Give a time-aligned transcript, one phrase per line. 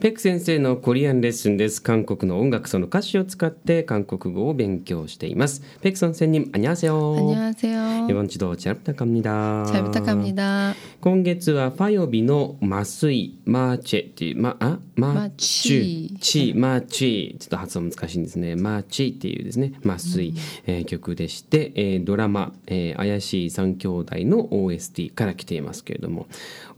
[0.00, 1.80] ペク先生のコリアンレッスンです。
[1.80, 5.62] 韓国の音楽その歌詞を使って韓国語を勉強しています。
[5.80, 7.14] ペク선생님 안녕하세요.
[7.16, 8.08] 안녕하세요.
[8.10, 9.64] 이번 주도 잘 부탁합니다.
[9.66, 10.74] 잘 부탁합니다.
[11.00, 20.34] 今月はファ曜日の麻酔マーチェっていうまあママチチマーチちょっと発音難しいんですねマーチっていうですね麻酔、
[20.66, 26.26] えー曲でして、えードラマ、えー怪しい三兄弟の OST から来ていますけれども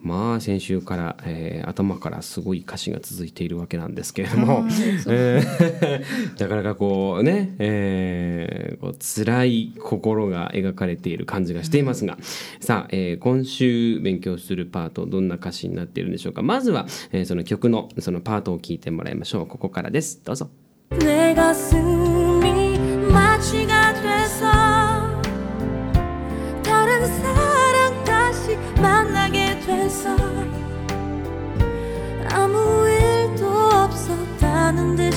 [0.02, 4.65] まあ先週から、えー頭からすごい歌詞が続 いているわけなんですけれども、
[5.07, 6.01] えー
[6.41, 12.17] なかなかこうね、えーこう辛い心が描かれている感じがしていますが、
[12.59, 16.41] さあ、えー今週勉強するパートどんな歌詞になっているんでしょうか。
[16.41, 19.47] まずは、えーその曲のそのパートを聞いてもらいましょう。
[19.47, 20.21] ここからです。
[20.23, 20.49] どうぞ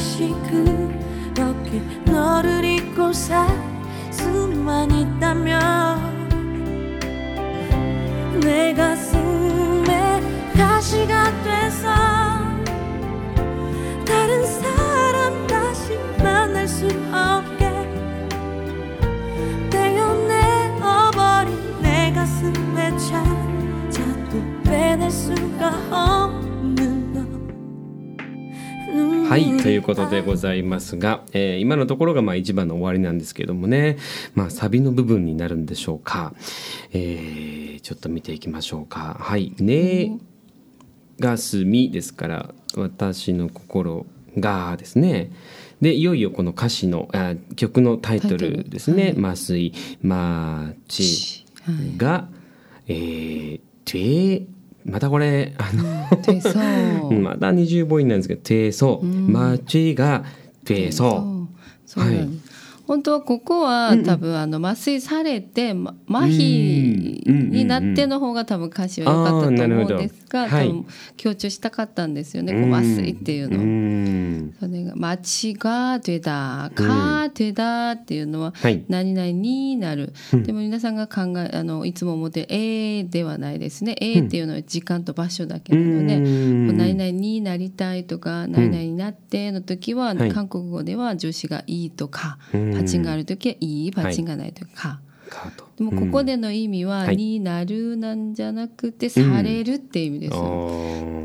[0.05, 0.34] 듯이
[1.34, 3.48] 그렇게 너를 잊고 살
[4.11, 6.28] 수만 있다면
[8.42, 8.94] 내가
[29.64, 33.96] ということでございますが、えー今のところがまあ一番の終わりなんですけれどもね。
[34.34, 36.34] まあサビの部分になるんでしょうか、
[36.92, 39.16] えーちょっと見ていきましょうか。
[39.18, 40.18] はい「ね
[41.18, 44.04] がすみ」ですから「私の心
[44.38, 45.32] が」ですね。
[45.80, 49.72] でいよいよこの歌詞のあ曲のタイトルですね「麻酔
[50.04, 51.46] 麻ち」
[51.96, 52.28] が
[52.86, 54.46] 「えー、て
[54.84, 55.84] またこれあの
[57.20, 60.24] また二重母音なんですけど「てそう」「まち」が
[60.64, 62.43] 「てそう」そうなんです
[62.86, 70.86] 本当はここは多分あの麻酔されて、麻痺になっての方が多分歌詞は良かったと思うんですが、多分
[71.17, 74.52] 強調したかったんですよね、麻酔っていうの。
[74.61, 78.52] それが「町が出た」「か出た」っていうのは
[78.89, 80.12] 「何々になる」、
[80.45, 86.18] でも皆さんが考えあのいつも思ってる「え」ではないですね「え」っていうのは時間と場所だけなので
[86.77, 92.39] 「何々になりたい」とか「何々になって」の時は韓国語では助詞が「いい」とか。
[92.74, 95.01] パチンがある時は「いい」パチンがないとか。
[95.29, 100.33] かとでもここでの意味は「はいになる」なんじゃなくて「される」っていう意味です。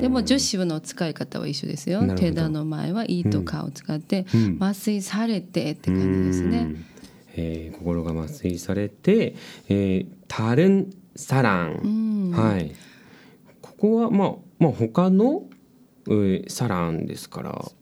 [0.01, 2.01] でも女子の使い方は一緒ですよ。
[2.15, 4.57] 手だの前は「いい」とかを使ってうん。
[4.59, 6.57] 麻酔されてって感じですね。
[6.59, 6.85] うん。
[7.35, 9.35] えー心が麻酔されて
[9.69, 12.71] 「えー、タルンサラン」はい。
[13.61, 15.43] ここはまあまあ他の、
[16.07, 17.78] えーサランですから、えー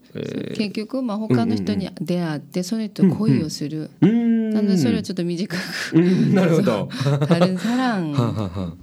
[0.55, 3.89] 結局まあ他の人に出会ってその人と恋をする。
[4.01, 5.97] うーんなのでそれをちょっと短く。
[5.97, 6.89] うんなるほど。
[7.27, 8.73] 「タルンサラン」はあはあはあ。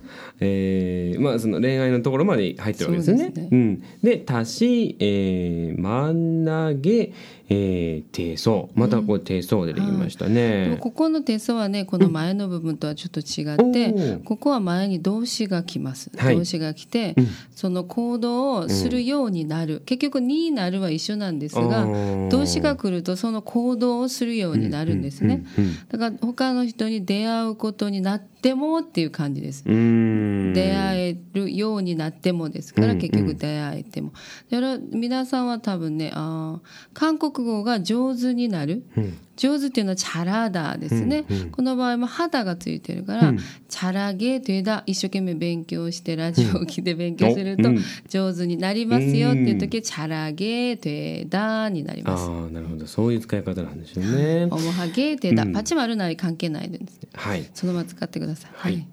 [0.41, 3.29] えーまあその恋愛のところまで入ってるわけですよね。
[3.31, 3.49] ですね。
[3.53, 7.13] うん、で足し、えー、真ん投げ、
[7.49, 10.35] えー、低層またこう低層でできましたでも
[10.75, 10.79] ね。
[10.81, 14.25] ここの手相はねこの前の部分とはちょっと違って、おー。
[14.25, 16.37] ここは前に動詞が来ます、はい。
[16.37, 17.29] 動詞が来て、うん。
[17.55, 21.87] その行動をするようになる、結局「になる」は一緒なんですが
[22.31, 25.45] 動詞が来るとその行動をするようになるんですね、
[25.89, 34.13] だから他の人に出会うことになってもっていう感じです、出会えるようになってもですから、うん結局出会えても。
[34.51, 39.17] だから皆さんは多分ねあー韓国語が上手になる、うん。
[39.37, 43.39] 上手っていうのはチャラダですね、この場合も肌がついてるから、うん。
[43.69, 47.79] チャラゲというだ一生懸命勉強してラジオを聞いて勉強するとうん。
[48.09, 52.29] 上手になりますよっていう時、チャラゲというだになります。
[52.29, 52.87] ああなるほど。
[52.87, 54.45] そういう使い方なんですよね。
[54.51, 54.59] お。
[54.59, 55.53] もはげてだ、うん。
[55.53, 57.01] パチ丸なり関係ないです。
[57.15, 57.45] はい。
[57.55, 58.34] そのまま使ってください。
[58.55, 58.87] はい。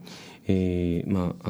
[0.47, 1.49] えーまあ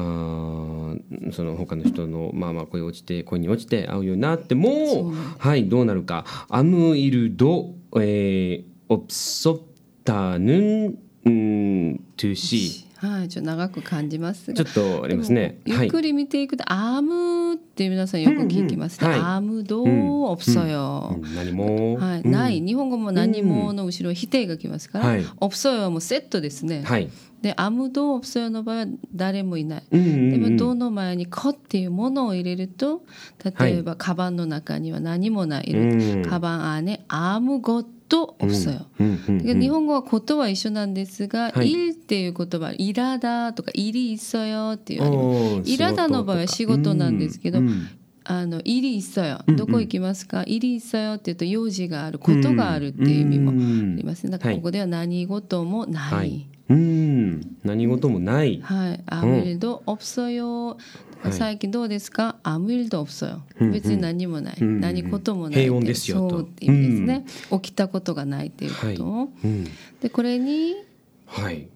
[0.94, 6.24] ーその他の人のまあまあ恋落ちて恋に落ちて会うようになってもはいどうなるか。
[6.50, 9.64] アムイルドえーオプソ
[10.04, 15.58] タヌンうんトゥシはい、ちょっと長く感じますちょっとありますね。
[15.64, 19.08] ゆっくり見ていくと、アームって皆さんよく聞きますね。
[19.08, 20.24] アームどう？
[20.30, 21.18] オプソヨ。
[21.34, 26.82] 何も、はい、ない、日本語も何もの後ろ否定がきますから、オプソよもセットですね。
[26.84, 27.10] はい。
[27.42, 29.98] でアムドオプソヨの場合は誰もいない、で
[30.38, 33.02] もドの前に「こ」っていうものを入れると
[33.44, 47.60] 例えば、はい、カバンの中には何もない、うん、カバンあねアームゴってとおそよ、日本語はことは一緒なんですが、はい、いっていう言葉いらだとかいりいっそよっていういらだの場合は仕事なんですけど、
[48.24, 53.54] あのいりいっそよ、どこ行きますか、い、りいっそよって言うと用事があることがあるっていう意味もあ
[53.96, 56.79] りますね、だからここでは何事もない、はい、 はいい。
[56.79, 58.61] うん何事もない、
[59.05, 60.67] 아무일도없어요。
[60.67, 62.37] はい最近どうですか？
[62.43, 63.41] 아무일도없어요。
[63.59, 64.57] うん別に何もない。
[64.61, 65.63] うん何事もない。
[65.63, 67.25] 平穏ですよとそうって意味ですね。
[67.51, 69.29] 起きたことがないっていうこと。
[69.43, 69.65] うん、
[70.01, 70.75] でこれに
[71.25, 71.67] はい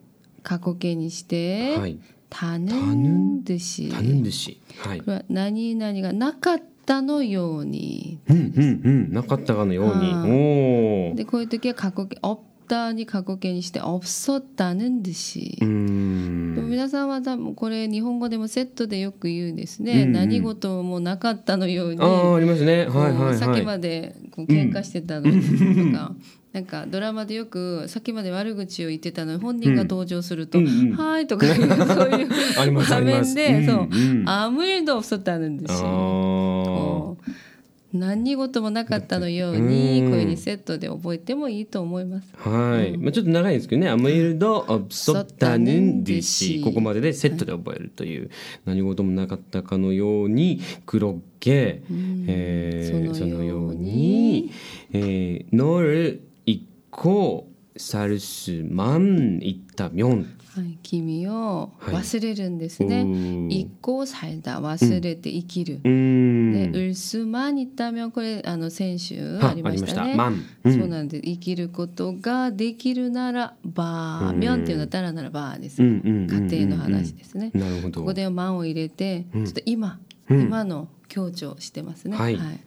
[0.44, 1.98] 過去形にして、はい
[2.30, 3.90] 다는 듯이。
[3.90, 8.20] 頼んでしはいこれは何々がなかったのように。
[8.30, 12.40] うんうんうんなかったかのようにはおおでこういう時は過去形없다
[12.94, 15.66] に過去形にして없었다는 듯이 う。
[15.66, 25.42] んでも皆さんは多分これ日本語でもセットでよく言うんですね、うんうん何事もなかったのようにああありますねこうはいはいはいさっきまでこう喧嘩してたのに
[25.92, 26.14] とか、
[26.54, 36.95] なんかドラマでよくさっきまで悪口を言ってたのに本人が登場すると「うんうんはい」とかいうそういうありますあ場ります面で、そううんうんアムリド없었다는 듯이 あこう
[37.93, 42.33] 何事もなかったのようにこういうふうにセットで覚えてもいいと思います。
[42.37, 48.31] はい、うん、まあちょっと長いんですけどね、アムイルドソタヌンディシここまででセットで覚えるという、はい、
[48.67, 54.51] 何事もなかったかのように黒毛、うん、え、そのように、
[54.93, 63.05] えー、ノル一コサルスマンイったみょんはい、君を忘れるんですね。
[63.51, 65.81] 一個살다忘れて生きる。
[65.81, 70.17] う、で、うるすまにったみょこれあの先週ありましたね。
[70.17, 75.83] たそうなんで生きることができるならば、みょんっていうのはたらならばです。
[75.83, 77.51] 家庭の話ですね。
[77.53, 78.01] なるほど。
[78.01, 80.01] ここで満を入れて、ちょっと今、
[80.31, 82.17] 今の強調してますね。
[82.17, 82.61] はい、はい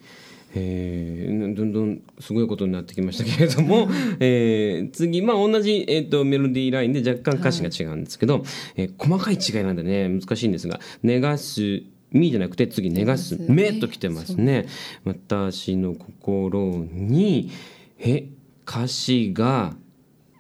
[0.56, 8.44] えーどんどんすごいことになってきましたけれども、 えー次、まあ、同じ、えー、とメロディーラインで若干歌詞が違うんですけど、
[8.76, 14.66] えー細かい違いなんでね難しいんですが「ネガす」「み」じゃなくて次「ネガす」「ネガすめ」ときてますね。
[15.06, 17.50] 私の心に
[18.00, 18.26] え
[18.68, 19.76] 歌詞が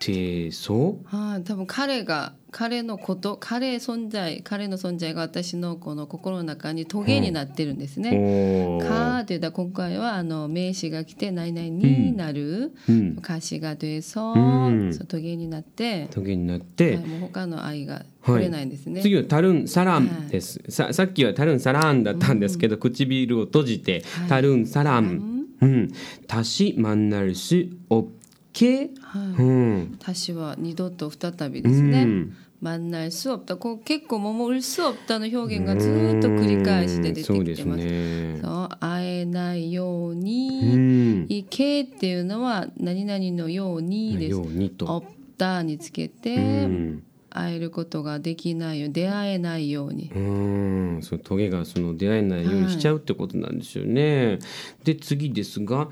[0.00, 8.10] 低層はい、多分彼が彼のこと彼存在彼の存在が私のこの心の中にトゲになってるんですね。
[8.10, 19.00] おーかというと今回はあの名詞が来て何々になる、うん歌詞が돼서、うんそうトゲになって、トゲになって、はい、もう他の愛が取れないんですね。
[19.00, 25.90] 次はタルンサランです、ささっきはタルンサランだったんですけど、唇を閉じて、はいタルンサラン、うん、
[26.28, 28.17] 다시만날수없
[28.52, 32.02] 게、はいうん、私は二度と再びですね。
[32.02, 33.56] うん만날수없다。
[33.56, 37.84] こう結構もう울수없다の表現がずっと繰り返して出てそうですきてます。
[37.84, 44.30] ねそう会えないよううに、んいけっていうのは何々のようにです。
[44.30, 50.10] ようにと、 없다につけうて、ん会えることができないよ出会えないように。
[50.14, 54.38] うん、そのトゲがその出会えないようにしちゃうってことなんですよね。
[54.84, 55.90] で次ですが「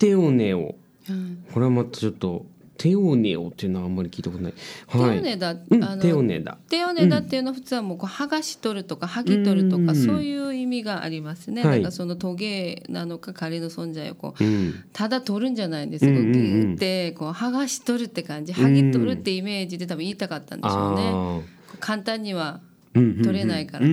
[0.00, 0.74] テオネオ
[1.13, 1.19] はい」
[1.53, 2.45] これはまたちょっと
[2.77, 4.53] 「テオネオ」っていうのはあんまり聞いたことない。
[4.53, 6.57] テはい、オネダ、うんあのテオネだ。
[6.69, 11.63] テオネダっていうのは普通はもうこう剥がし取るとか剥ぎ取るとうんかそういう意味がありますね。
[11.63, 21.11] はいなんかそのトゲなのか彼の存在をこううんただ取るんじゃないんですギューってこう剥がし取るって感じ、剥ぎ取るってイメージで多分言いたかったんでしょうね。
[21.13, 21.41] あ
[21.79, 22.61] 簡単には
[22.93, 23.85] 取れないから。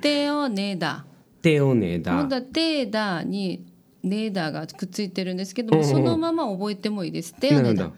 [0.00, 1.04] テオネダ。
[1.42, 2.34] テオネだ本当。
[2.36, 3.64] はテーダに
[4.02, 7.34] ネーダーがくっついてるんですけども、うんうんそのまま覚えてもいいです。
[7.34, 7.96] テオネダなるほ。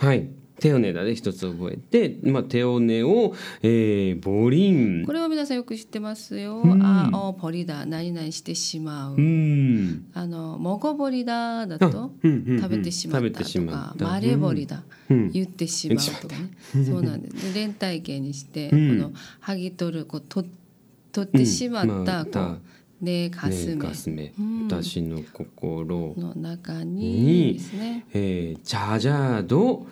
[0.00, 0.28] どはい。
[0.60, 5.12] テオネだで一つ覚えて、まあ、テオネを、えー、ボリンこ。
[5.12, 6.64] れは皆さんよく知ってますよ。
[6.64, 9.14] んあ、おボリだ、何々してしまう。
[9.14, 10.06] うん。
[10.14, 16.50] あの、もごぼりだだあと、うんうんうん食べてしまったとかまれぼりだ、うん言ってしまうとかね。
[16.84, 17.54] そうなんです。
[17.54, 20.44] で連体形にして、うんこの剥ぎ取る、こうと
[21.12, 22.60] 取ってしまったこう
[23.00, 24.66] ねかすねめかすめ、うん。
[24.66, 26.14] 私の心。
[26.16, 28.06] の中ににね。
[28.12, 29.86] えー、ジャジャード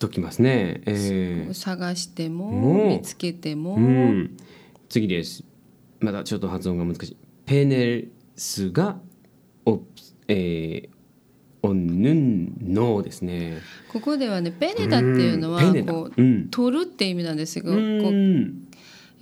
[0.00, 0.82] ときますね。
[0.86, 1.54] えー。
[1.54, 4.36] 探しても見つけても、うん、
[4.88, 5.44] 次です。
[6.00, 7.16] まだちょっと発音が難しい。
[7.46, 8.98] ペネルスが
[9.64, 9.80] お、
[10.28, 10.88] えー、
[11.62, 13.58] おぬんのですね。
[13.92, 16.48] ここではねペネダっていうのはこう、うん。
[16.50, 18.63] 取るって意味なんですけど、うこう、ん、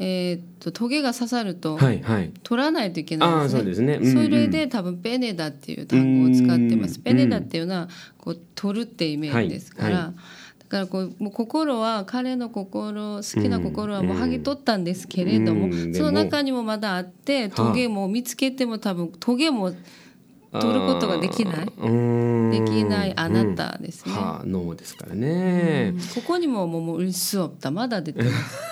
[0.02, 2.32] えーっとトゲが刺さるとはいはい。
[2.42, 3.58] 取らないといけないんですね。
[3.58, 6.96] そうですねうんうんそれで多分ペネダっていう単語を使ってます。
[6.96, 9.88] うんペネダっていうのはこう取るってイメージですから。
[9.88, 10.12] はいは
[10.58, 19.72] だからこうもう心は彼の心好きな心はもう剥ぎ取ったんですけれども、うその中にもまだあってトゲも見つけても多分トゲも
[20.50, 24.14] 取ることができないできないあなたですね。
[24.14, 25.94] はあ、ノーですからね。
[26.14, 28.71] ここにももうもううっすおったまだ出てます。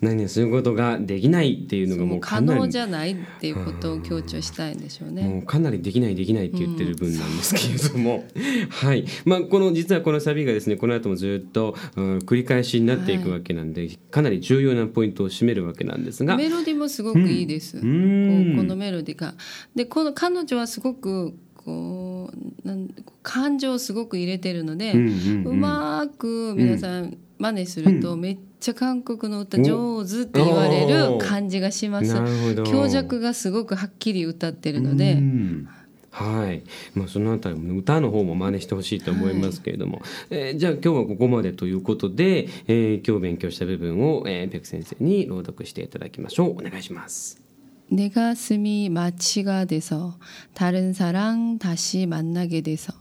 [0.00, 5.22] 何々することができないっていうのがもうかなり可能じゃないっていうことを強調したいんでしょうね。
[5.22, 8.24] もうかなりできないできないって言ってる分なんですけれども、
[8.70, 9.04] はい。
[9.24, 16.36] まあ、この実はこのサビがですねこの後もずっと、うん繰り返しになっていくわけなんで、かなり重要なポイントを占めるわけなんですが。
[16.36, 17.78] メロディーもすごくいいです。
[17.78, 18.56] ん。
[18.56, 19.34] このメロディーが。
[19.74, 22.88] でこの彼女はすごくこうなん
[23.22, 25.60] 感情をすごく入れてるので、うんうんうん。
[25.60, 32.13] まく皆さん真似すると、めっちゃ韓国の歌上手って言われる感じがします。
[32.13, 35.13] なるほど強弱がすごくはっきり歌ってるので。
[35.13, 35.69] うん
[36.13, 47.41] はい、まあ、そのあたりもね歌の方も真似してほしいと思いますけれども、えーじゃあ今日はここまでということで、えー今日勉強した部分を、えー、ペク先生に朗読していただきましょうお願いします。
[47.89, 50.17] 내 가슴이 마취가 돼서
[50.53, 52.93] 다른 사랑 다시 만나게 돼서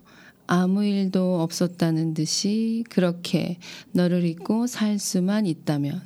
[0.47, 3.59] 아무 일도 없었다는 듯이 그렇게
[3.91, 6.01] 너를 잊고 살 수만 있다면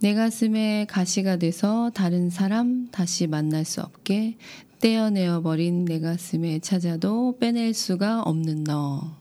[0.00, 4.36] 내 가슴에 가시가 돼서 다른 사람 다시 만날 수 없게
[4.80, 9.19] 떼어내어 버린 내 가슴에 찾아도 빼낼 수가 없는 너.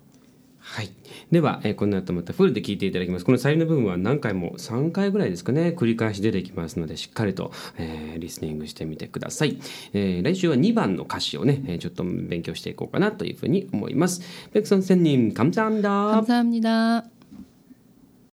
[0.69, 0.91] はい、
[1.31, 9.59] では、えーこの後またフルで聞いていただきますこのサビの部分は何回も3回ぐらいですかね繰り返し出てきますのでしっかりと、えーリスニングしてみてください、
[9.93, 14.23] えー来週は2番の歌詞をね、えーちょっと勉強していこうかなというふうに思います
[14.55, 15.89] 백선생님감사합니다
[16.23, 17.18] 감사합니다.